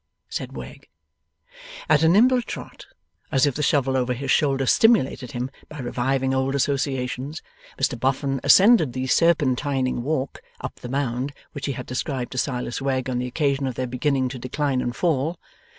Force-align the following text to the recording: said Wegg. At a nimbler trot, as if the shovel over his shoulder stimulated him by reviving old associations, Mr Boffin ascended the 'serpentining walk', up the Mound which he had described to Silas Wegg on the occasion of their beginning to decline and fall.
said 0.29 0.57
Wegg. 0.57 0.89
At 1.87 2.01
a 2.01 2.07
nimbler 2.07 2.41
trot, 2.41 2.87
as 3.31 3.45
if 3.45 3.53
the 3.53 3.61
shovel 3.61 3.95
over 3.95 4.13
his 4.15 4.31
shoulder 4.31 4.65
stimulated 4.65 5.33
him 5.33 5.51
by 5.69 5.77
reviving 5.77 6.33
old 6.33 6.55
associations, 6.55 7.43
Mr 7.79 7.99
Boffin 7.99 8.39
ascended 8.43 8.93
the 8.93 9.05
'serpentining 9.05 10.01
walk', 10.01 10.41
up 10.59 10.73
the 10.77 10.89
Mound 10.89 11.33
which 11.51 11.67
he 11.67 11.73
had 11.73 11.85
described 11.85 12.31
to 12.31 12.39
Silas 12.39 12.81
Wegg 12.81 13.11
on 13.11 13.19
the 13.19 13.27
occasion 13.27 13.67
of 13.67 13.75
their 13.75 13.85
beginning 13.85 14.27
to 14.29 14.39
decline 14.39 14.81
and 14.81 14.95
fall. 14.95 15.39